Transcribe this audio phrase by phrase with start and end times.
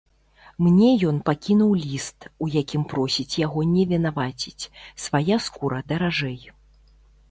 [0.67, 4.69] Мне ён пакінуў ліст, у якім просіць яго не вінаваціць,
[5.09, 6.41] свая скура даражэй.